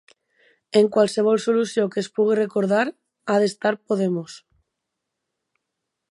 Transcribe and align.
En 0.79 0.85
qualsevol 0.95 1.41
solució 1.43 1.83
que 1.95 1.99
es 2.03 2.09
pugui 2.15 2.37
recordar 2.39 2.87
ha 3.33 3.35
d’estar 3.43 3.73
Podemos. 3.91 4.39